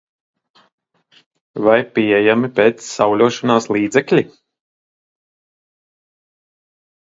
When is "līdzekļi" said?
3.77-4.25